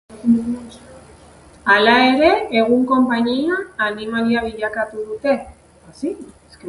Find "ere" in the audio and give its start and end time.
2.05-2.31